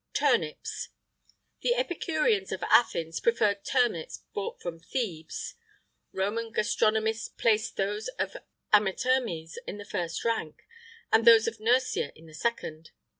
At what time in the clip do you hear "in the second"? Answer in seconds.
12.15-12.89